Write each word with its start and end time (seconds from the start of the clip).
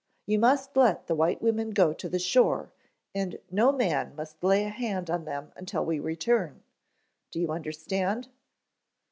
You 0.25 0.39
must 0.39 0.75
let 0.75 1.05
the 1.05 1.13
white 1.13 1.43
women 1.43 1.69
go 1.69 1.93
to 1.93 2.09
the 2.09 2.17
shore 2.17 2.71
and 3.13 3.37
no 3.51 3.71
man 3.71 4.15
must 4.15 4.43
lay 4.43 4.63
a 4.65 4.69
hand 4.69 5.11
on 5.11 5.25
them 5.25 5.51
until 5.55 5.85
we 5.85 5.99
return. 5.99 6.63
Do 7.29 7.39
you 7.39 7.51
understand?" 7.51 8.27